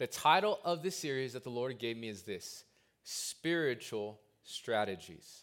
[0.00, 2.64] The title of the series that the Lord gave me is this
[3.04, 5.42] Spiritual Strategies.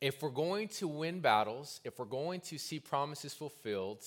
[0.00, 4.04] If we're going to win battles, if we're going to see promises fulfilled,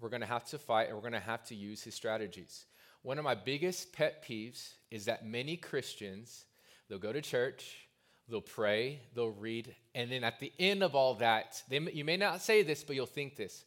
[0.00, 2.66] we're going to have to fight and we're going to have to use his strategies.
[3.00, 6.44] One of my biggest pet peeves is that many Christians,
[6.90, 7.88] they'll go to church,
[8.28, 12.18] they'll pray, they'll read, and then at the end of all that, they, you may
[12.18, 13.64] not say this, but you'll think this.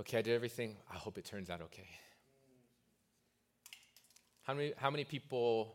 [0.00, 0.74] Okay, I did everything.
[0.92, 1.86] I hope it turns out okay.
[4.44, 5.74] How many, how many people,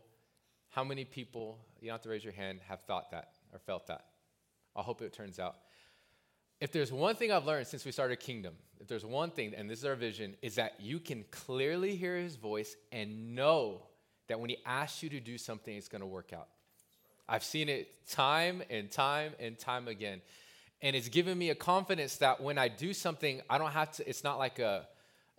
[0.70, 3.88] how many people, you don't have to raise your hand, have thought that or felt
[3.88, 4.06] that?
[4.76, 5.56] I hope it turns out.
[6.60, 9.68] If there's one thing I've learned since we started Kingdom, if there's one thing, and
[9.68, 13.82] this is our vision, is that you can clearly hear his voice and know
[14.28, 16.48] that when he asks you to do something, it's going to work out.
[17.28, 20.20] I've seen it time and time and time again.
[20.80, 24.08] And it's given me a confidence that when I do something, I don't have to,
[24.08, 24.86] it's not like a,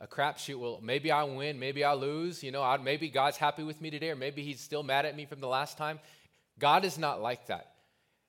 [0.02, 0.58] a crapshoot.
[0.58, 2.44] Well, maybe I win, maybe I lose.
[2.44, 5.16] You know, I, maybe God's happy with me today, or maybe He's still mad at
[5.16, 6.00] me from the last time.
[6.60, 7.68] God is not like that.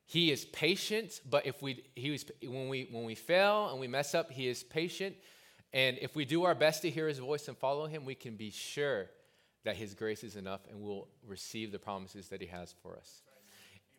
[0.04, 3.88] He is patient, but if we he was when we when we fail and we
[3.88, 5.16] mess up, He is patient.
[5.72, 8.36] And if we do our best to hear His voice and follow Him, we can
[8.36, 9.06] be sure
[9.64, 13.22] that His grace is enough, and we'll receive the promises that He has for us.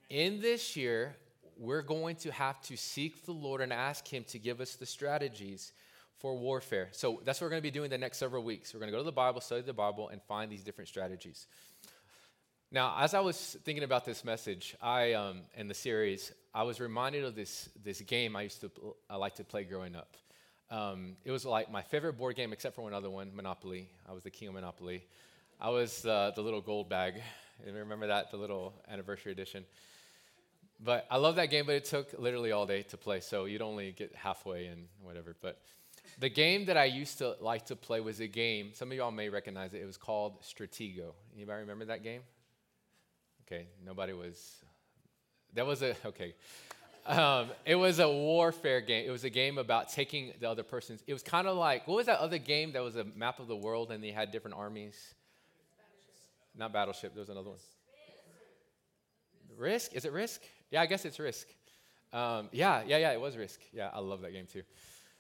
[0.10, 1.16] In this year,
[1.58, 4.86] we're going to have to seek the Lord and ask Him to give us the
[4.86, 5.74] strategies
[6.20, 6.90] for warfare.
[6.92, 8.74] So that's what we're going to be doing the next several weeks.
[8.74, 11.48] We're going to go to the Bible, study the Bible, and find these different strategies.
[12.72, 16.80] Now, as I was thinking about this message, I um, in the series, I was
[16.80, 18.72] reminded of this this game I used to
[19.10, 20.18] I like to play growing up.
[20.72, 23.90] Um, it was like my favorite board game, except for one other one, Monopoly.
[24.10, 25.06] I was the king of Monopoly.
[25.62, 27.22] I was uh, the little gold bag.
[27.64, 29.66] You remember that, the little anniversary edition.
[30.84, 33.62] But I love that game, but it took literally all day to play, so you'd
[33.62, 35.36] only get halfway and whatever.
[35.42, 35.62] But
[36.20, 39.12] the game that I used to like to play was a game, some of y'all
[39.12, 39.82] may recognize it.
[39.82, 41.14] It was called Stratego.
[41.36, 42.22] Anybody remember that game?
[43.46, 44.64] Okay, nobody was.
[45.54, 46.36] That was a, okay.
[47.06, 49.06] Um, it was a warfare game.
[49.06, 51.04] It was a game about taking the other person's.
[51.06, 53.48] It was kind of like, what was that other game that was a map of
[53.48, 55.14] the world and they had different armies?
[55.76, 56.58] Battleship.
[56.58, 57.60] Not Battleship, there was another one.
[59.58, 59.94] Risk?
[59.94, 60.42] Is it Risk?
[60.72, 61.48] Yeah, I guess it's Risk.
[62.12, 63.60] Um, yeah, yeah, yeah, it was Risk.
[63.74, 64.64] Yeah, I love that game too.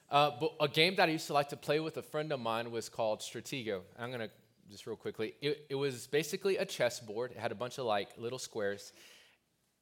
[0.09, 2.39] Uh, but a game that I used to like to play with a friend of
[2.39, 3.81] mine was called Stratego.
[3.97, 4.29] I'm going to
[4.69, 5.33] just real quickly.
[5.41, 7.31] It, it was basically a chessboard.
[7.31, 8.93] It had a bunch of like little squares.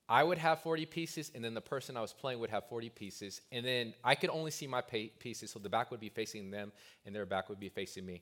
[0.10, 2.90] I would have 40 pieces, and then the person I was playing would have 40
[2.90, 3.42] pieces.
[3.52, 6.74] And then I could only see my pieces, so the back would be facing them,
[7.06, 8.22] and their back would be facing me.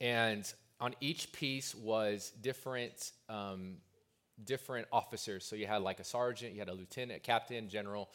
[0.00, 0.50] And
[0.80, 3.78] on each piece was different, um,
[4.44, 5.44] different officers.
[5.44, 8.10] So you had like a sergeant, you had a lieutenant, captain, general,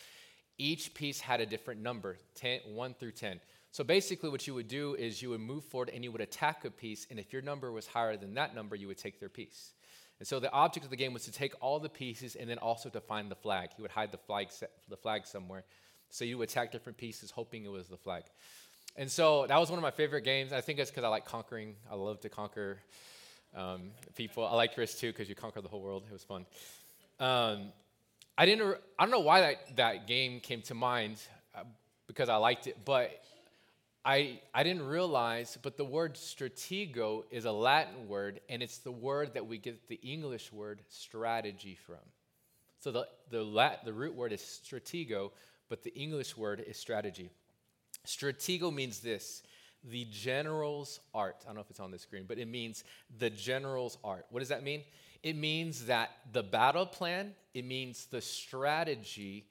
[0.59, 3.39] each piece had a different number 10, 1 through 10.
[3.71, 6.65] So basically, what you would do is you would move forward and you would attack
[6.65, 9.29] a piece, and if your number was higher than that number, you would take their
[9.29, 9.73] piece.
[10.19, 12.57] And so the object of the game was to take all the pieces and then
[12.57, 13.69] also to find the flag.
[13.75, 14.49] He would hide the flag,
[14.89, 15.63] the flag somewhere.
[16.09, 18.23] So you would attack different pieces, hoping it was the flag.
[18.97, 20.51] And so that was one of my favorite games.
[20.51, 21.75] I think it's because I like conquering.
[21.89, 22.79] I love to conquer
[23.55, 24.45] um, people.
[24.45, 26.03] I like Risk too because you conquer the whole world.
[26.09, 26.45] It was fun.
[27.19, 27.71] Um,
[28.39, 28.77] I didn't.
[28.97, 31.17] I don't know why that, that game came to mind
[31.53, 31.63] uh,
[32.07, 33.11] because I liked it, but
[34.05, 35.57] I I didn't realize.
[35.61, 39.89] But the word stratego is a Latin word, and it's the word that we get
[39.89, 41.97] the English word strategy from.
[42.79, 45.31] So the the Lat, the root word is stratego,
[45.67, 47.31] but the English word is strategy.
[48.07, 49.43] Stratego means this
[49.83, 51.35] the general's art.
[51.43, 52.85] I don't know if it's on the screen, but it means
[53.17, 54.27] the general's art.
[54.29, 54.83] What does that mean?
[55.21, 59.45] It means that the battle plan, it means the strategy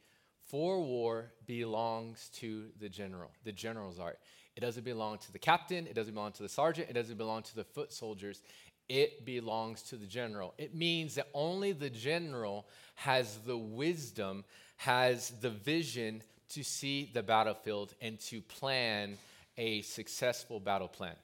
[0.46, 4.18] for war belongs to the general, the general's art.
[4.56, 7.42] It doesn't belong to the captain, it doesn't belong to the sergeant, it doesn't belong
[7.42, 8.42] to the foot soldiers.
[8.88, 10.54] It belongs to the general.
[10.56, 14.44] It means that only the general has the wisdom,
[14.78, 19.18] has the vision to see the battlefield and to plan
[19.58, 21.14] a successful battle plan.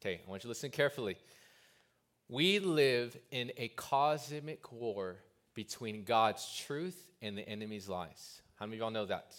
[0.00, 1.16] Okay, I want you to listen carefully.
[2.28, 5.16] We live in a cosmic war
[5.54, 8.42] between God's truth and the enemy's lies.
[8.56, 9.34] How many of y'all know that?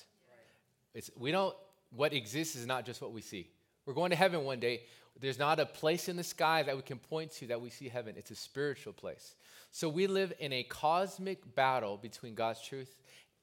[0.94, 1.56] It's, we don't,
[1.92, 3.50] what exists is not just what we see.
[3.86, 4.84] We're going to heaven one day.
[5.20, 7.90] There's not a place in the sky that we can point to that we see
[7.90, 8.16] heaven.
[8.18, 9.36] It's a spiritual place.
[9.72, 12.96] So we live in a cosmic battle between God's truth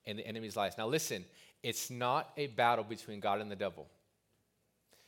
[0.06, 0.78] and the enemy's lies.
[0.78, 1.24] Now listen,
[1.62, 3.88] it's not a battle between God and the devil.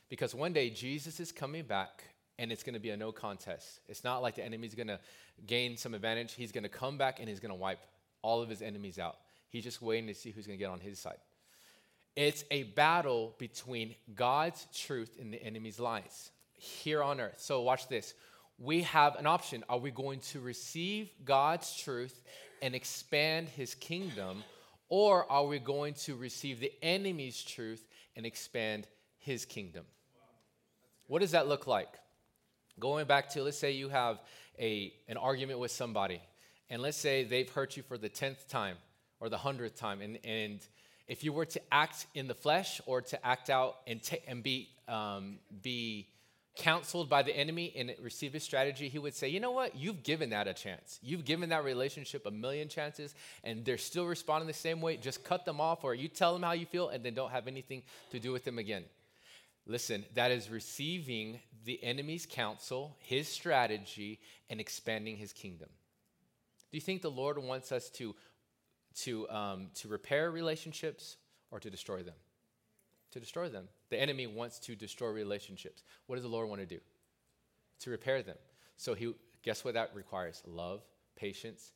[0.09, 2.03] Because one day Jesus is coming back
[2.39, 3.79] and it's going to be a no contest.
[3.87, 4.99] It's not like the enemy's going to
[5.45, 6.33] gain some advantage.
[6.33, 7.79] He's going to come back and he's going to wipe
[8.21, 9.17] all of his enemies out.
[9.49, 11.17] He's just waiting to see who's going to get on his side.
[12.15, 17.39] It's a battle between God's truth and the enemy's lies here on earth.
[17.39, 18.13] So watch this.
[18.57, 19.63] we have an option.
[19.69, 22.21] Are we going to receive God's truth
[22.61, 24.43] and expand his kingdom,
[24.89, 28.87] or are we going to receive the enemy's truth and expand
[29.19, 29.85] his kingdom?
[31.05, 31.89] What does that look like?
[32.79, 34.19] Going back to, let's say you have
[34.59, 36.21] a, an argument with somebody,
[36.69, 38.77] and let's say they've hurt you for the 10th time
[39.19, 40.59] or the 100th time, and, and
[41.07, 44.43] if you were to act in the flesh or to act out and, t- and
[44.43, 46.07] be, um, be
[46.57, 49.75] counseled by the enemy and receive his strategy, he would say, You know what?
[49.75, 50.99] You've given that a chance.
[51.01, 54.97] You've given that relationship a million chances, and they're still responding the same way.
[54.97, 57.47] Just cut them off, or you tell them how you feel, and then don't have
[57.47, 58.83] anything to do with them again.
[59.67, 64.19] Listen, that is receiving the enemy's counsel, his strategy,
[64.49, 65.67] and expanding his kingdom.
[66.71, 68.15] Do you think the Lord wants us to,
[69.01, 71.17] to, um, to repair relationships
[71.51, 72.15] or to destroy them?
[73.11, 73.67] To destroy them.
[73.89, 75.83] The enemy wants to destroy relationships.
[76.07, 76.79] What does the Lord want to do?
[77.81, 78.37] To repair them.
[78.77, 79.13] So he
[79.43, 80.41] guess what that requires?
[80.45, 80.81] Love,
[81.15, 81.71] patience.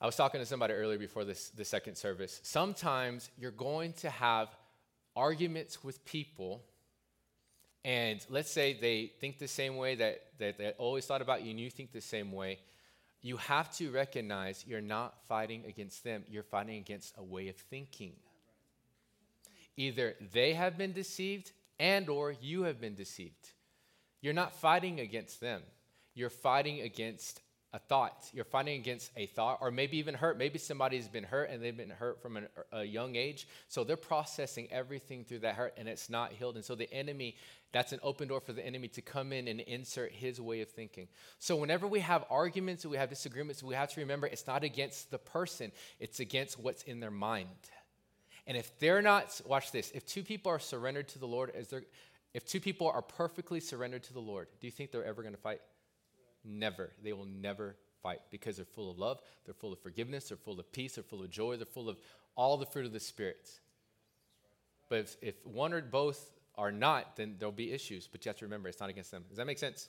[0.00, 2.40] I was talking to somebody earlier before this the second service.
[2.42, 4.48] Sometimes you're going to have
[5.16, 6.62] arguments with people
[7.84, 11.50] and let's say they think the same way that, that they always thought about you
[11.50, 12.58] and you think the same way
[13.22, 17.56] you have to recognize you're not fighting against them you're fighting against a way of
[17.56, 18.12] thinking
[19.76, 23.50] Either they have been deceived and or you have been deceived.
[24.20, 25.62] You're not fighting against them.
[26.14, 27.40] You're fighting against
[27.74, 28.30] a thought.
[28.32, 30.38] You're fighting against a thought, or maybe even hurt.
[30.38, 33.48] Maybe somebody's been hurt and they've been hurt from an, a young age.
[33.66, 36.54] So they're processing everything through that hurt and it's not healed.
[36.54, 37.36] And so the enemy,
[37.72, 40.70] that's an open door for the enemy to come in and insert his way of
[40.70, 41.08] thinking.
[41.40, 45.10] So whenever we have arguments, we have disagreements, we have to remember it's not against
[45.10, 47.48] the person, it's against what's in their mind.
[48.46, 51.50] And if they're not, watch this, if two people are surrendered to the Lord,
[52.34, 55.34] if two people are perfectly surrendered to the Lord, do you think they're ever going
[55.34, 55.60] to fight?
[56.44, 56.92] Never.
[57.02, 60.60] They will never fight because they're full of love, they're full of forgiveness, they're full
[60.60, 61.98] of peace, they're full of joy, they're full of
[62.36, 63.50] all the fruit of the Spirit.
[64.88, 68.06] But if, if one or both are not, then there'll be issues.
[68.06, 69.24] But you have to remember, it's not against them.
[69.28, 69.88] Does that make sense?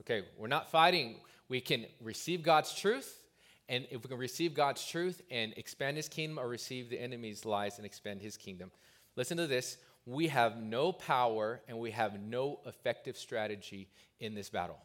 [0.00, 1.16] Okay, we're not fighting.
[1.48, 3.24] We can receive God's truth
[3.68, 7.44] and if we can receive God's truth and expand his kingdom or receive the enemy's
[7.44, 8.70] lies and expand his kingdom,
[9.14, 9.76] listen to this.
[10.06, 13.88] We have no power and we have no effective strategy
[14.20, 14.78] in this battle.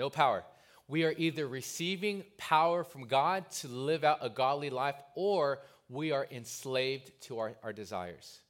[0.00, 0.44] No power.
[0.88, 5.58] We are either receiving power from God to live out a godly life or
[5.90, 8.40] we are enslaved to our, our desires.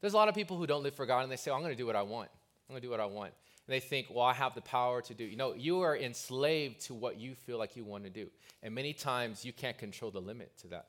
[0.00, 1.70] There's a lot of people who don't live for God and they say, I'm going
[1.70, 2.28] to do what I want.
[2.68, 3.32] I'm going to do what I want
[3.68, 5.22] and they think, well, I have the power to do.
[5.22, 8.26] You know, you are enslaved to what you feel like you want to do.
[8.64, 10.88] And many times you can't control the limit to that.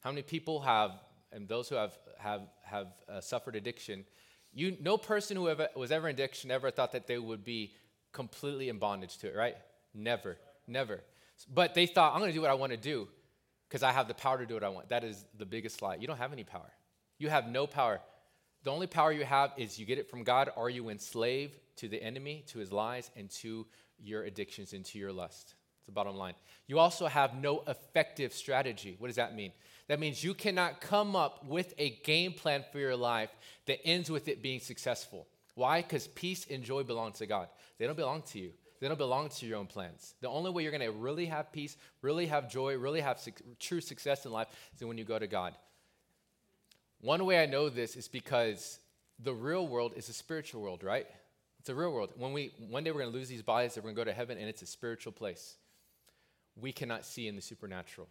[0.00, 0.90] How many people have,
[1.30, 4.04] and those who have, have, have uh, suffered addiction,
[4.52, 7.72] you, no person who ever, was ever in addiction ever thought that they would be
[8.14, 9.56] completely in bondage to it, right?
[9.92, 11.00] Never, never.
[11.52, 13.08] But they thought, I'm going to do what I want to do
[13.68, 14.88] because I have the power to do what I want.
[14.88, 15.96] That is the biggest lie.
[15.96, 16.72] You don't have any power.
[17.18, 18.00] You have no power.
[18.62, 20.48] The only power you have is you get it from God.
[20.56, 23.66] Are you enslaved to the enemy, to his lies, and to
[23.98, 25.54] your addictions and to your lust?
[25.76, 26.34] It's the bottom line.
[26.66, 28.96] You also have no effective strategy.
[28.98, 29.52] What does that mean?
[29.88, 33.30] That means you cannot come up with a game plan for your life
[33.66, 35.26] that ends with it being successful.
[35.54, 35.82] Why?
[35.82, 37.48] Because peace and joy belong to God.
[37.78, 38.50] They don't belong to you.
[38.80, 40.14] They don't belong to your own plans.
[40.20, 43.32] The only way you're going to really have peace, really have joy, really have su-
[43.58, 45.54] true success in life is when you go to God.
[47.00, 48.78] One way I know this is because
[49.18, 51.06] the real world is a spiritual world, right?
[51.60, 52.10] It's a real world.
[52.16, 54.12] When we one day we're going to lose these bodies, we're going to go to
[54.12, 55.56] heaven, and it's a spiritual place.
[56.56, 58.08] We cannot see in the supernatural.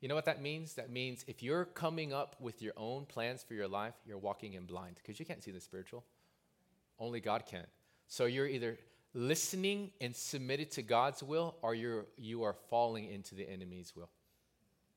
[0.00, 0.74] You know what that means?
[0.74, 4.52] That means if you're coming up with your own plans for your life, you're walking
[4.52, 6.04] in blind because you can't see the spiritual.
[6.98, 7.64] Only God can.
[8.06, 8.78] So you're either
[9.14, 14.10] listening and submitted to God's will, or you're you are falling into the enemy's will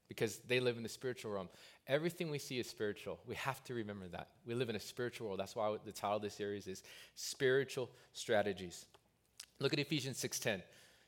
[0.08, 1.50] because they live in the spiritual realm.
[1.88, 3.20] Everything we see is spiritual.
[3.26, 4.28] We have to remember that.
[4.46, 5.40] We live in a spiritual world.
[5.40, 6.84] That's why the title of this series is
[7.16, 8.86] Spiritual Strategies.
[9.60, 10.62] Look at Ephesians 6:10.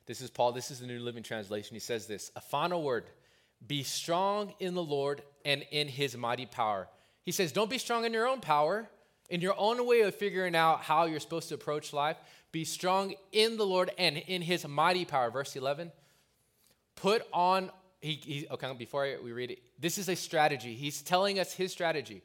[0.05, 0.51] This is Paul.
[0.51, 1.75] This is the New Living Translation.
[1.75, 3.05] He says this, a final word,
[3.65, 6.89] be strong in the Lord and in his mighty power.
[7.23, 8.89] He says, don't be strong in your own power,
[9.33, 12.17] in your own way of figuring out how you're supposed to approach life.
[12.51, 15.31] Be strong in the Lord and in his mighty power.
[15.31, 15.91] Verse 11.
[16.95, 20.75] Put on he, he, okay, before we read it, this is a strategy.
[20.75, 22.21] He's telling us his strategy.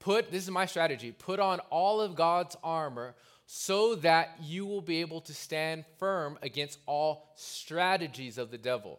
[0.00, 3.14] Put, this is my strategy, put on all of God's armor
[3.46, 8.98] so that you will be able to stand firm against all strategies of the devil.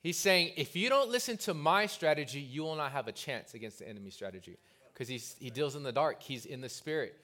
[0.00, 3.54] He's saying, if you don't listen to my strategy, you will not have a chance
[3.54, 4.58] against the enemy strategy
[4.92, 7.16] because he deals in the dark, he's in the spirit.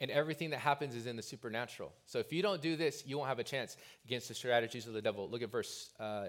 [0.00, 1.92] and everything that happens is in the supernatural.
[2.06, 4.94] So if you don't do this, you won't have a chance against the strategies of
[4.94, 5.28] the devil.
[5.30, 6.26] Look at verse uh,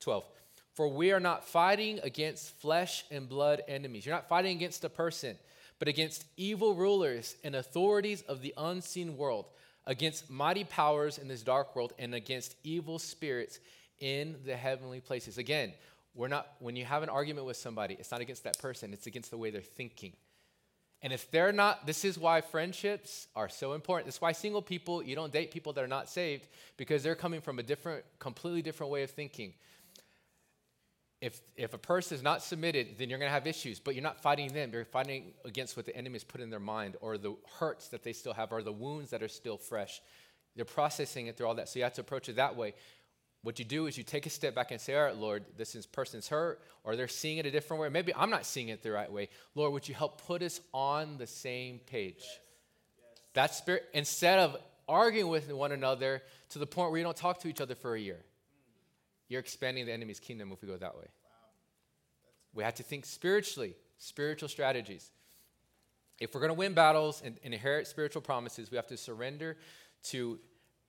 [0.00, 0.24] 12.
[0.72, 4.06] For we are not fighting against flesh and blood enemies.
[4.06, 5.36] You're not fighting against a person,
[5.78, 9.46] but against evil rulers and authorities of the unseen world,
[9.86, 13.58] against mighty powers in this dark world, and against evil spirits
[13.98, 15.36] in the heavenly places.
[15.36, 15.72] Again,
[16.18, 19.06] we're not when you have an argument with somebody, it's not against that person, it's
[19.06, 20.12] against the way they're thinking.
[21.00, 24.06] And if they're not, this is why friendships are so important.
[24.06, 27.14] This is why single people, you don't date people that are not saved because they're
[27.14, 29.54] coming from a different, completely different way of thinking.
[31.20, 34.02] If, if a person is not submitted, then you're going to have issues, but you're
[34.02, 34.70] not fighting them.
[34.72, 38.02] You're fighting against what the enemy has put in their mind or the hurts that
[38.02, 40.00] they still have or the wounds that are still fresh.
[40.56, 41.68] They're processing it through all that.
[41.68, 42.74] So you have to approach it that way.
[43.42, 45.74] What you do is you take a step back and say, All right, Lord, this
[45.74, 47.88] is, person's hurt, or they're seeing it a different way.
[47.88, 49.28] Maybe I'm not seeing it the right way.
[49.54, 52.16] Lord, would you help put us on the same page?
[52.18, 52.38] Yes.
[52.98, 53.18] Yes.
[53.34, 54.56] That spirit, instead of
[54.88, 57.94] arguing with one another to the point where you don't talk to each other for
[57.94, 58.18] a year,
[59.28, 61.04] you're expanding the enemy's kingdom if we go that way.
[61.04, 61.30] Wow.
[62.54, 65.10] We have to think spiritually, spiritual strategies.
[66.18, 69.56] If we're going to win battles and, and inherit spiritual promises, we have to surrender
[70.04, 70.40] to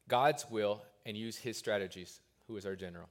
[0.07, 3.07] God's will and use his strategies who is our general.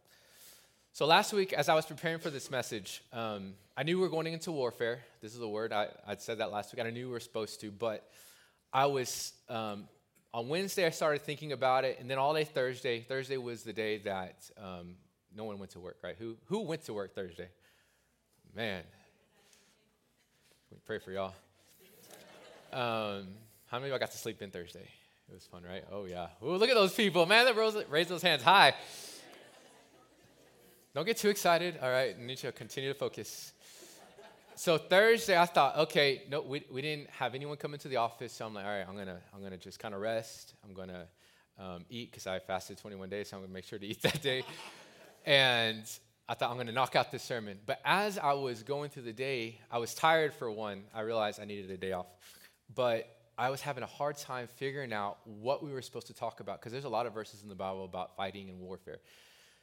[0.92, 4.09] So last week, as I was preparing for this message, um, I knew we were
[4.09, 4.99] going into warfare.
[5.23, 7.21] This is a word I, would said that last week, and I knew we were
[7.21, 7.71] supposed to.
[7.71, 8.11] But
[8.73, 9.87] I was um,
[10.35, 10.85] on Wednesday.
[10.85, 13.00] I started thinking about it, and then all day Thursday.
[13.00, 14.97] Thursday was the day that um,
[15.37, 15.99] no one went to work.
[16.02, 16.16] Right?
[16.18, 17.49] Who who went to work Thursday?
[18.57, 18.83] Man,
[20.73, 21.35] we pray for y'all.
[22.73, 23.28] Um,
[23.68, 24.88] how many of y'all got to sleep in Thursday?
[25.30, 25.85] It was fun, right?
[25.92, 26.26] Oh yeah.
[26.42, 27.45] Ooh, look at those people, man!
[27.45, 28.75] That raised those hands high.
[30.98, 31.78] Don't get too excited.
[31.80, 33.52] All right, need to continue to focus.
[34.56, 38.32] So Thursday, I thought, okay, no, we, we didn't have anyone come into the office,
[38.32, 40.54] so I'm like, all right, I'm gonna I'm gonna just kind of rest.
[40.64, 41.06] I'm gonna
[41.56, 44.20] um, eat because I fasted 21 days, so I'm gonna make sure to eat that
[44.22, 44.42] day.
[45.24, 45.84] and
[46.28, 47.60] I thought I'm gonna knock out this sermon.
[47.64, 50.82] But as I was going through the day, I was tired for one.
[50.92, 52.08] I realized I needed a day off,
[52.74, 53.06] but
[53.38, 56.58] I was having a hard time figuring out what we were supposed to talk about
[56.58, 58.98] because there's a lot of verses in the Bible about fighting and warfare.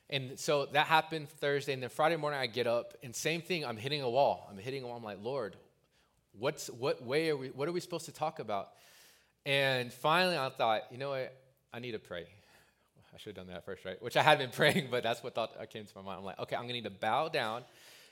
[0.10, 1.74] And so that happened Thursday.
[1.74, 4.48] And then Friday morning, I get up, and same thing, I'm hitting a wall.
[4.50, 4.98] I'm hitting a wall.
[4.98, 5.56] I'm like, Lord,
[6.38, 8.70] what's, what way are we, what are we supposed to talk about?
[9.46, 11.36] And finally, I thought, you know what?
[11.74, 12.28] I need to pray.
[13.14, 14.02] I should have done that first, right?
[14.02, 16.20] Which I had been praying, but that's what thought uh, came to my mind.
[16.20, 17.64] I'm like, okay, I'm going to need to bow down.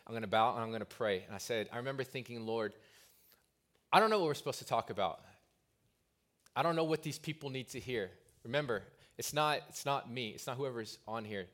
[0.08, 1.24] I'm going to bow and I'm going to pray.
[1.26, 2.74] And I said, I remember thinking, Lord,
[3.92, 5.20] I don't know what we're supposed to talk about.
[6.56, 8.12] I don't know what these people need to hear.
[8.44, 8.84] Remember,
[9.18, 10.30] it's not, it's not me.
[10.30, 11.46] It's not whoever's on here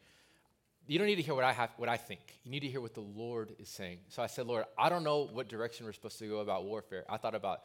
[0.90, 2.20] you don't need to hear what I have, what I think.
[2.44, 4.00] You need to hear what the Lord is saying.
[4.08, 7.06] So I said, Lord, I don't know what direction we're supposed to go about warfare.
[7.08, 7.60] I thought about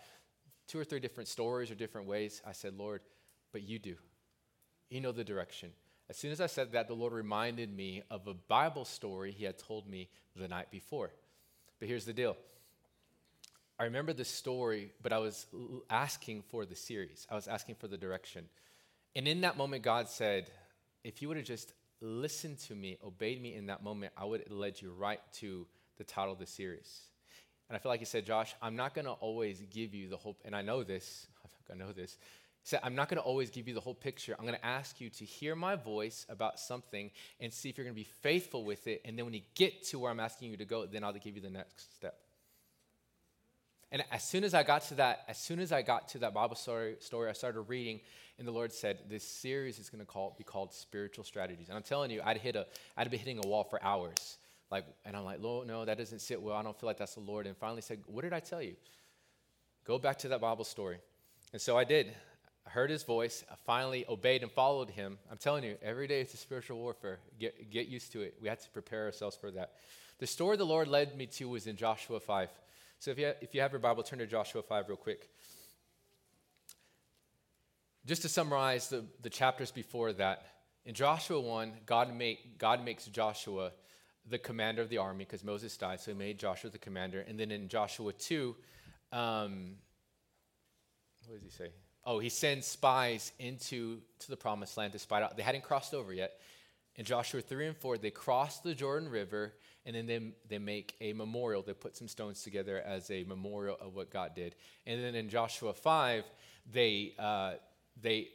[0.69, 2.43] two or three different stories or different ways.
[2.47, 3.01] I said, Lord,
[3.51, 3.97] but you do.
[4.91, 5.71] You know the direction.
[6.11, 9.47] As soon as I said that, the Lord reminded me of a Bible story He
[9.47, 11.11] had told me the night before.
[11.81, 12.37] But here's the deal.
[13.79, 15.47] I remember the story, but I was
[15.89, 17.27] asking for the series.
[17.31, 18.45] I was asking for the direction.
[19.17, 20.51] And in that moment, God said,
[21.05, 21.73] if you would have just
[22.05, 25.67] listened to me, obeyed me in that moment, I would have led you right to
[25.97, 27.01] the title of the series.
[27.69, 30.17] And I feel like he said, Josh, I'm not going to always give you the
[30.17, 31.27] whole, and I know this,
[31.71, 32.19] I know this.
[32.63, 34.35] He said, I'm not going to always give you the whole picture.
[34.39, 37.85] I'm going to ask you to hear my voice about something and see if you're
[37.85, 39.03] going to be faithful with it.
[39.05, 41.37] And then when you get to where I'm asking you to go, then I'll give
[41.37, 42.24] you the next step.
[43.95, 46.35] And as soon as I got to that, as soon as I got to that
[46.35, 48.01] Bible story, story I started reading,
[48.41, 51.85] and the Lord said, "This series is going to be called Spiritual Strategies." And I'm
[51.85, 55.25] telling you, I'd hit a, I'd be hitting a wall for hours, like, and I'm
[55.25, 56.57] like, "Lord, no, that doesn't sit well.
[56.57, 58.75] I don't feel like that's the Lord." And finally said, "What did I tell you?
[59.85, 60.99] Go back to that Bible story."
[61.53, 62.13] And so I did.
[62.67, 63.45] I heard his voice.
[63.49, 65.19] I finally obeyed and followed him.
[65.31, 67.21] I'm telling you, every day it's a spiritual warfare.
[67.39, 68.35] Get, get used to it.
[68.43, 69.75] We have to prepare ourselves for that.
[70.19, 72.49] The story the Lord led me to was in Joshua 5.
[73.05, 75.29] So if you, have, if you have your Bible, turn to Joshua 5 real quick.
[78.07, 80.47] Just to summarize the, the chapters before that,
[80.87, 83.73] in Joshua 1, God, make, God makes Joshua
[84.27, 87.21] the commander of the army because Moses died, so he made Joshua the commander.
[87.29, 88.57] And then in Joshua 2,
[89.13, 89.75] um,
[91.27, 91.73] what does he say?
[92.07, 95.37] Oh, he sends spies into to the promised land to spy out.
[95.37, 96.41] They hadn't crossed over yet.
[96.97, 99.53] In Joshua 3 and 4, they crossed the Jordan River
[99.87, 101.63] and then they, they make a memorial.
[101.63, 104.55] They put some stones together as a memorial of what God did.
[104.87, 106.25] And then in Joshua 5,
[106.73, 107.55] they, uh,
[108.01, 108.29] they,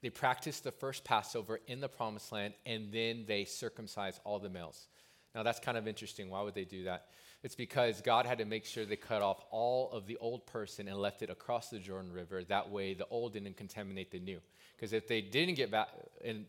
[0.00, 4.48] they practice the first Passover in the promised land, and then they circumcise all the
[4.48, 4.86] males.
[5.34, 6.30] Now, that's kind of interesting.
[6.30, 7.06] Why would they do that?
[7.42, 10.88] It's because God had to make sure they cut off all of the old person
[10.88, 12.42] and left it across the Jordan River.
[12.44, 14.40] That way, the old didn't contaminate the new.
[14.76, 15.88] Because if they didn't get back
[16.22, 16.46] in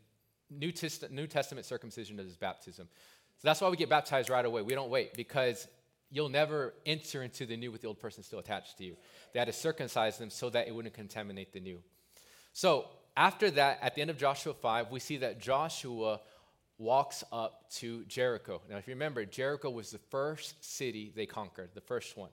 [0.51, 2.89] New, Test- new Testament circumcision is baptism.
[3.41, 4.61] So that's why we get baptized right away.
[4.61, 5.67] We don't wait because
[6.11, 8.95] you'll never enter into the new with the old person still attached to you.
[9.33, 11.79] They had to circumcise them so that it wouldn't contaminate the new.
[12.53, 12.85] So
[13.17, 16.19] after that, at the end of Joshua 5, we see that Joshua
[16.77, 18.61] walks up to Jericho.
[18.69, 22.29] Now, if you remember, Jericho was the first city they conquered, the first one.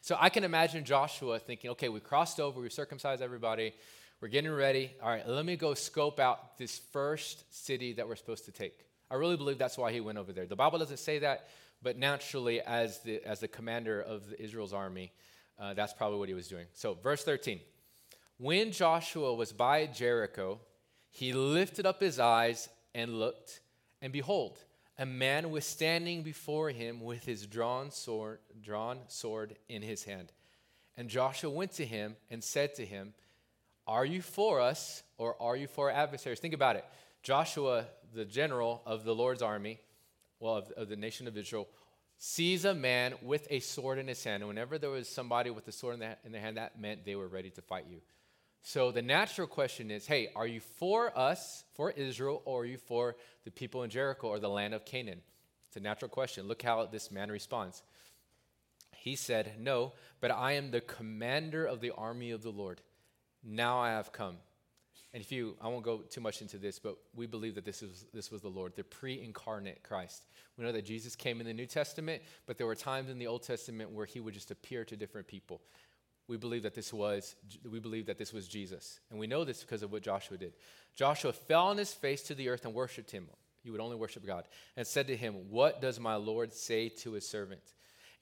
[0.00, 3.74] So I can imagine Joshua thinking, okay, we crossed over, we circumcised everybody,
[4.22, 4.92] we're getting ready.
[5.02, 8.85] All right, let me go scope out this first city that we're supposed to take.
[9.10, 10.46] I really believe that's why he went over there.
[10.46, 11.48] The Bible doesn't say that,
[11.82, 15.12] but naturally, as the, as the commander of Israel's army,
[15.58, 16.66] uh, that's probably what he was doing.
[16.74, 17.60] So, verse 13
[18.38, 20.60] When Joshua was by Jericho,
[21.10, 23.60] he lifted up his eyes and looked
[24.02, 24.58] and behold,
[24.98, 30.32] a man was standing before him with his drawn sword, drawn sword in his hand.
[30.96, 33.14] And Joshua went to him and said to him,
[33.86, 36.40] Are you for us or are you for our adversaries?
[36.40, 36.84] Think about it.
[37.26, 39.80] Joshua, the general of the Lord's army,
[40.38, 41.66] well, of, of the nation of Israel,
[42.18, 44.44] sees a man with a sword in his hand.
[44.44, 47.04] And whenever there was somebody with a sword in, the, in their hand, that meant
[47.04, 47.98] they were ready to fight you.
[48.62, 52.78] So the natural question is hey, are you for us, for Israel, or are you
[52.78, 55.20] for the people in Jericho or the land of Canaan?
[55.66, 56.46] It's a natural question.
[56.46, 57.82] Look how this man responds.
[58.94, 62.82] He said, No, but I am the commander of the army of the Lord.
[63.42, 64.36] Now I have come.
[65.16, 67.82] And if you, I won't go too much into this, but we believe that this,
[67.82, 70.26] is, this was the Lord, the pre incarnate Christ.
[70.58, 73.26] We know that Jesus came in the New Testament, but there were times in the
[73.26, 75.62] Old Testament where he would just appear to different people
[76.28, 77.36] we believe that this was
[77.70, 79.00] we believe that this was Jesus.
[79.10, 80.54] And we know this because of what Joshua did.
[80.94, 83.28] Joshua fell on his face to the earth and worshiped him.
[83.62, 84.44] He would only worship God
[84.76, 87.74] and said to him, "What does my Lord say to his servant?"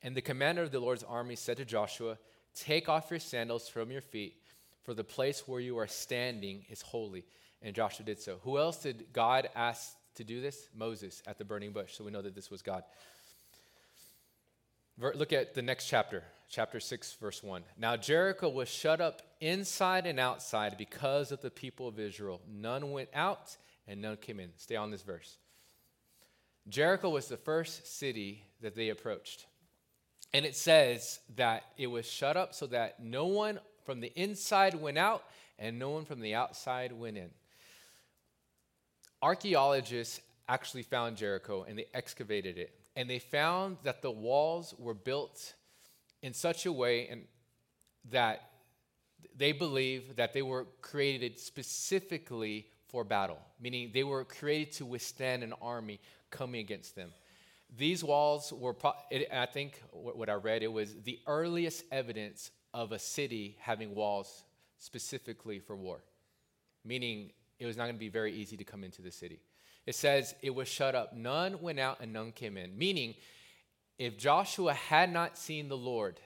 [0.02, 2.18] And the commander of the Lord's army said to Joshua,
[2.54, 4.42] "Take off your sandals from your feet,
[4.84, 7.24] for the place where you are standing is holy."
[7.60, 8.38] And Joshua did so.
[8.38, 10.68] Who else did God ask to do this?
[10.74, 11.96] Moses at the burning bush.
[11.96, 12.84] So we know that this was God.
[14.96, 17.64] Look at the next chapter, chapter 6, verse 1.
[17.76, 22.42] Now Jericho was shut up inside and outside because of the people of Israel.
[22.46, 23.56] None went out
[23.88, 24.52] and none came in.
[24.56, 25.38] Stay on this verse.
[26.68, 29.46] Jericho was the first city that they approached.
[30.32, 34.74] And it says that it was shut up so that no one from the inside
[34.74, 35.24] went out
[35.58, 37.30] and no one from the outside went in.
[39.22, 44.94] Archaeologists actually found Jericho and they excavated it and they found that the walls were
[44.94, 45.54] built
[46.22, 47.24] in such a way and
[48.10, 48.50] that
[49.36, 55.42] they believe that they were created specifically for battle, meaning they were created to withstand
[55.42, 57.10] an army coming against them.
[57.76, 58.76] These walls were,
[59.32, 64.42] I think what I read, it was the earliest evidence of a city having walls
[64.78, 66.02] specifically for war,
[66.84, 69.40] meaning it was not going to be very easy to come into the city.
[69.86, 71.14] It says, It was shut up.
[71.14, 72.76] None went out and none came in.
[72.76, 73.14] Meaning,
[73.98, 76.18] if Joshua had not seen the Lord,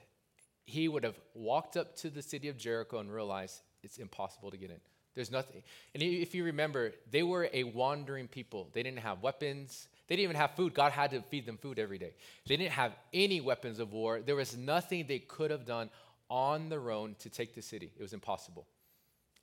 [0.65, 4.57] he would have walked up to the city of Jericho and realized it's impossible to
[4.57, 4.81] get in.
[5.15, 5.63] There's nothing.
[5.95, 8.69] And if you remember, they were a wandering people.
[8.73, 9.89] They didn't have weapons.
[10.07, 10.75] They didn't even have food.
[10.75, 12.15] God had to feed them food every day.
[12.47, 14.21] They didn't have any weapons of war.
[14.21, 15.91] There was nothing they could have done
[16.31, 17.93] on their own to take the city.
[17.97, 18.67] It was impossible.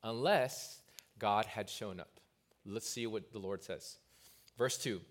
[0.03, 0.81] Unless
[1.17, 2.19] God had shown up.
[2.65, 3.97] Let's see what the Lord says.
[4.57, 5.01] Verse 2.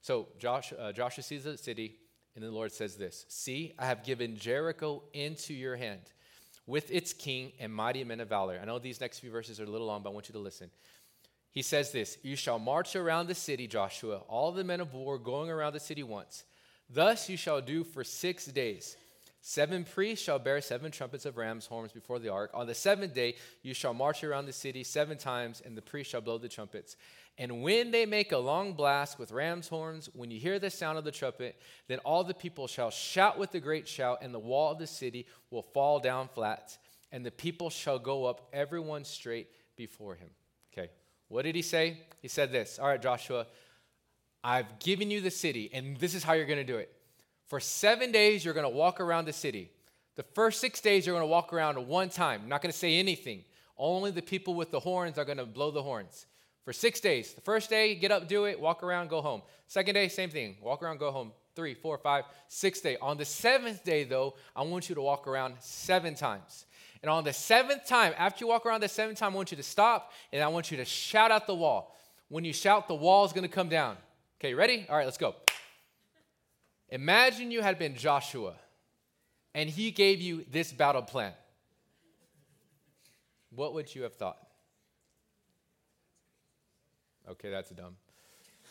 [0.00, 1.96] So Josh, uh, Joshua sees the city,
[2.34, 6.00] and the Lord says this See, I have given Jericho into your hand
[6.66, 8.58] with its king and mighty men of valor.
[8.60, 10.38] I know these next few verses are a little long, but I want you to
[10.38, 10.70] listen.
[11.50, 15.18] He says this You shall march around the city, Joshua, all the men of war
[15.18, 16.44] going around the city once.
[16.90, 18.96] Thus you shall do for six days.
[19.44, 22.52] Seven priests shall bear seven trumpets of ram's horns before the ark.
[22.54, 26.12] On the seventh day you shall march around the city seven times, and the priests
[26.12, 26.96] shall blow the trumpets.
[27.36, 30.96] And when they make a long blast with ram's horns, when you hear the sound
[30.96, 34.38] of the trumpet, then all the people shall shout with a great shout, and the
[34.38, 36.78] wall of the city will fall down flat,
[37.10, 40.30] and the people shall go up, everyone straight before him.
[40.72, 40.88] Okay,
[41.26, 41.98] what did he say?
[42.20, 43.48] He said this All right, Joshua,
[44.44, 46.94] I've given you the city, and this is how you're going to do it.
[47.52, 49.70] For seven days, you're going to walk around the city.
[50.16, 52.40] The first six days, you're going to walk around one time.
[52.44, 53.44] I'm not going to say anything.
[53.76, 56.24] Only the people with the horns are going to blow the horns
[56.64, 57.34] for six days.
[57.34, 59.42] The first day, get up, do it, walk around, go home.
[59.66, 61.30] Second day, same thing, walk around, go home.
[61.54, 62.96] Three, four, five, six day.
[63.02, 66.64] On the seventh day, though, I want you to walk around seven times.
[67.02, 69.58] And on the seventh time, after you walk around the seventh time, I want you
[69.58, 71.94] to stop and I want you to shout out the wall.
[72.30, 73.98] When you shout, the wall is going to come down.
[74.40, 74.86] Okay, ready?
[74.88, 75.34] All right, let's go.
[76.92, 78.52] Imagine you had been Joshua
[79.54, 81.32] and he gave you this battle plan.
[83.48, 84.36] What would you have thought?
[87.30, 87.96] Okay, that's dumb.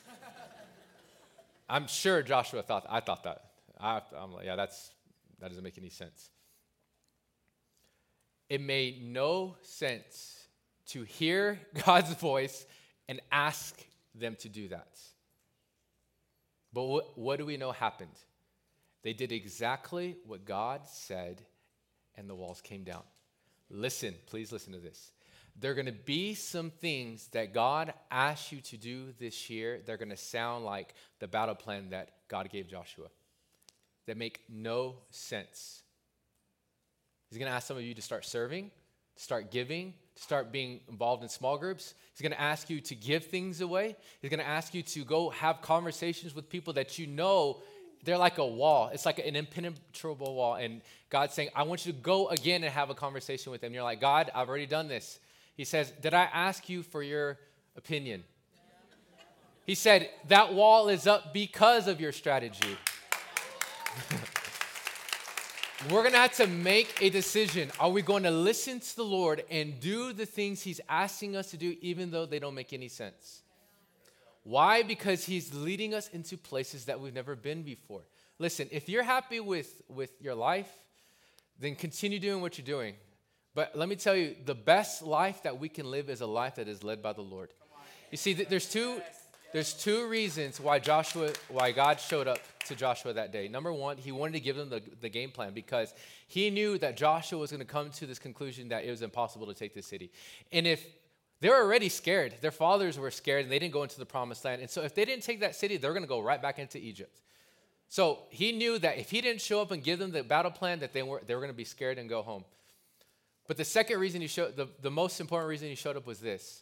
[1.70, 3.42] I'm sure Joshua thought I thought that.
[3.80, 4.92] I, am like, yeah, that's
[5.40, 6.30] that doesn't make any sense.
[8.50, 10.48] It made no sense
[10.90, 12.68] to hear God's voice
[13.10, 15.00] and ask them to do that.
[16.74, 18.16] But what, what do we know happened?
[19.04, 21.42] They did exactly what God said,
[22.16, 23.04] and the walls came down.
[23.70, 25.12] Listen, please listen to this.
[25.60, 29.82] There are going to be some things that God asks you to do this year.
[29.86, 33.08] They're going to sound like the battle plan that God gave Joshua,
[34.06, 35.84] that make no sense.
[37.30, 38.72] He's going to ask some of you to start serving,
[39.16, 41.96] start giving, start being involved in small groups.
[42.14, 43.96] He's going to ask you to give things away.
[44.22, 47.58] He's going to ask you to go have conversations with people that you know
[48.04, 48.92] they're like a wall.
[48.94, 50.56] It's like an impenetrable wall.
[50.56, 53.74] And God's saying, I want you to go again and have a conversation with them.
[53.74, 55.20] You're like, God, I've already done this.
[55.58, 57.40] He says, Did I ask you for your
[57.76, 58.24] opinion?
[59.66, 62.78] He said, That wall is up because of your strategy.
[65.90, 67.72] We're going to have to make a decision.
[67.80, 71.50] Are we going to listen to the Lord and do the things He's asking us
[71.52, 73.42] to do, even though they don't make any sense?
[74.44, 74.84] Why?
[74.84, 78.02] Because He's leading us into places that we've never been before.
[78.38, 80.70] Listen, if you're happy with, with your life,
[81.60, 82.94] then continue doing what you're doing.
[83.56, 86.56] But let me tell you, the best life that we can live is a life
[86.56, 87.50] that is led by the Lord.
[88.12, 89.02] You see, there's two,
[89.54, 93.48] there's two reasons why Joshua, why God showed up to Joshua that day.
[93.48, 95.94] Number one, he wanted to give them the, the game plan because
[96.28, 99.48] he knew that Joshua was going to come to this conclusion that it was impossible
[99.48, 100.12] to take the city.
[100.52, 100.86] And if
[101.42, 104.46] they were already scared, their fathers were scared and they didn't go into the promised
[104.46, 104.62] land.
[104.62, 106.78] And so if they didn't take that city, they're going to go right back into
[106.78, 107.20] Egypt.
[107.90, 110.80] So he knew that if he didn't show up and give them the battle plan,
[110.80, 112.46] that they were, they were going to be scared and go home.
[113.48, 116.20] But the second reason he showed, the, the most important reason he showed up was
[116.20, 116.62] this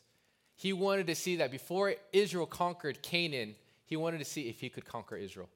[0.60, 4.68] he wanted to see that before Israel conquered Canaan, he wanted to see if he
[4.68, 5.48] could conquer Israel.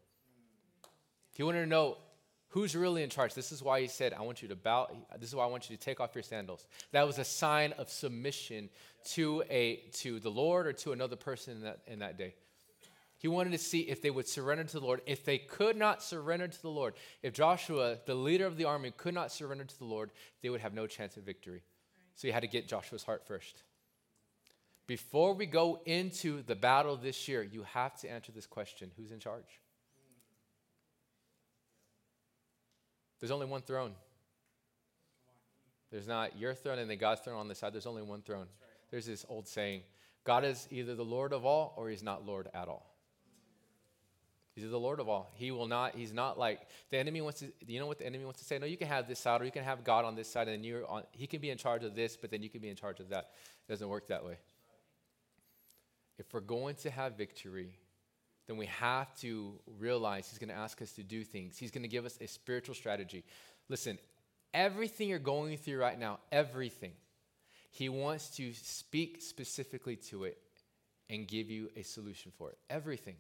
[1.33, 1.97] He wanted to know
[2.47, 3.33] who's really in charge.
[3.33, 4.87] This is why he said, I want you to bow.
[5.19, 6.65] This is why I want you to take off your sandals.
[6.93, 8.69] That was a sign of submission
[9.09, 12.35] to, a, to the Lord or to another person in that, in that day.
[13.17, 15.01] He wanted to see if they would surrender to the Lord.
[15.05, 18.93] If they could not surrender to the Lord, if Joshua, the leader of the army,
[18.95, 20.11] could not surrender to the Lord,
[20.41, 21.61] they would have no chance of victory.
[22.15, 23.63] So he had to get Joshua's heart first.
[24.86, 29.12] Before we go into the battle this year, you have to answer this question Who's
[29.12, 29.60] in charge?
[33.19, 33.93] There's only one throne.
[35.89, 37.72] There's not your throne and then God's throne on the side.
[37.72, 38.48] There's only one throne.
[38.91, 39.84] There's this old saying
[40.26, 42.89] God is either the Lord of all or he's not Lord at all.
[44.56, 45.32] He's the Lord of all.
[45.36, 48.26] He will not, he's not like, the enemy wants to, you know what the enemy
[48.26, 48.60] wants to say?
[48.60, 50.65] No, you can have this side or you can have God on this side and
[50.65, 52.76] you're on, he can be in charge of this, but then you can be in
[52.76, 53.32] charge of that.
[53.67, 54.38] It doesn't work that way
[56.17, 57.78] if we're going to have victory,
[58.47, 61.58] then we have to realize He's going to ask us to do things.
[61.58, 63.23] He's going to give us a spiritual strategy.
[63.69, 63.97] Listen,
[64.54, 66.91] everything you're going through right now, everything,
[67.71, 70.38] He wants to speak specifically to it
[71.10, 72.58] and give you a solution for it.
[72.69, 73.15] Everything.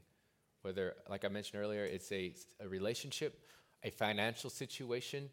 [0.61, 3.37] Whether, like I mentioned earlier, it's a, a relationship,
[3.83, 5.29] a financial situation.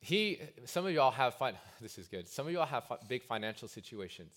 [0.00, 2.28] He, some of y'all have, fun, this is good.
[2.28, 4.32] Some of y'all have big financial situations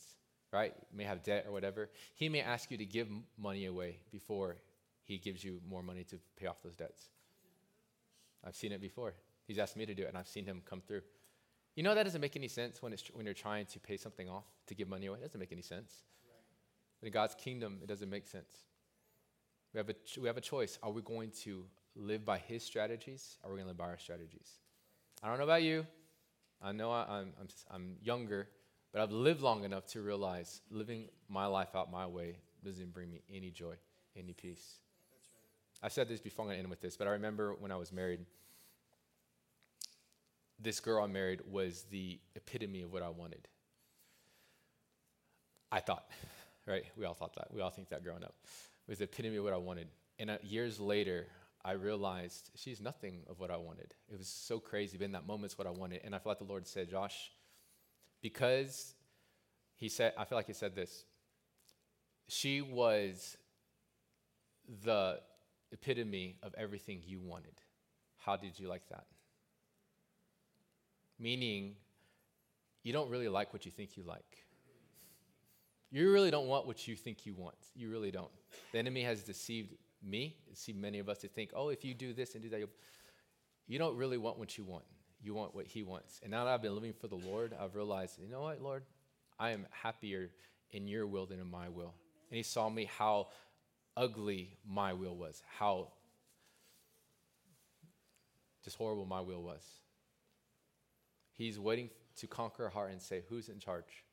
[0.51, 0.73] right?
[0.91, 1.89] You may have debt or whatever.
[2.15, 4.57] He may ask you to give money away before
[5.03, 7.09] he gives you more money to pay off those debts.
[8.45, 9.13] I've seen it before.
[9.47, 11.01] He's asked me to do it, and I've seen him come through.
[11.75, 14.29] You know that doesn't make any sense when, it's, when you're trying to pay something
[14.29, 15.19] off to give money away.
[15.19, 16.03] It doesn't make any sense.
[17.01, 18.51] In God's kingdom, it doesn't make sense.
[19.73, 20.77] We have, a, we have a choice.
[20.83, 23.37] Are we going to live by his strategies?
[23.43, 24.59] Or are we going to live by our strategies?
[25.23, 25.85] I don't know about you.
[26.61, 28.47] I know I, I'm, I'm, I'm younger,
[28.91, 33.09] but I've lived long enough to realize living my life out my way doesn't bring
[33.09, 33.75] me any joy,
[34.15, 34.75] any peace.
[35.11, 35.85] Right.
[35.85, 37.77] I've said this before, I'm going to end with this, but I remember when I
[37.77, 38.19] was married,
[40.59, 43.47] this girl I married was the epitome of what I wanted.
[45.71, 46.05] I thought,
[46.67, 46.83] right?
[46.97, 47.47] We all thought that.
[47.51, 48.35] We all think that growing up.
[48.43, 49.87] It was the epitome of what I wanted.
[50.19, 51.27] And uh, years later,
[51.63, 53.93] I realized she's nothing of what I wanted.
[54.11, 56.01] It was so crazy, but in that moment, it's what I wanted.
[56.03, 57.31] And I feel like the Lord said, Josh,
[58.21, 58.93] because
[59.75, 61.05] he said, I feel like he said this.
[62.27, 63.37] She was
[64.83, 65.19] the
[65.71, 67.61] epitome of everything you wanted.
[68.17, 69.05] How did you like that?
[71.19, 71.75] Meaning,
[72.83, 74.45] you don't really like what you think you like.
[75.91, 77.57] You really don't want what you think you want.
[77.75, 78.31] You really don't.
[78.71, 82.13] The enemy has deceived me, see many of us to think, oh, if you do
[82.13, 82.61] this and do that,
[83.67, 84.85] you don't really want what you want.
[85.21, 86.19] You want what He wants.
[86.23, 88.83] And now that I've been living for the Lord, I've realized, you know what, Lord?
[89.39, 90.29] I am happier
[90.71, 91.93] in your will than in my will.
[92.29, 93.27] And He saw me how
[93.95, 95.89] ugly my will was, how
[98.63, 99.63] just horrible my will was.
[101.33, 104.05] He's waiting to conquer a heart and say, Who's in charge?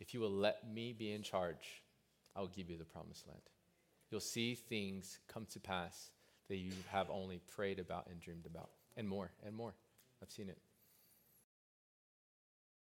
[0.00, 1.82] If you will let me be in charge,
[2.36, 3.40] I will give you the promised land.
[4.10, 6.10] You'll see things come to pass
[6.48, 9.74] that you have only prayed about and dreamed about, and more and more.
[10.24, 10.56] I've seen it.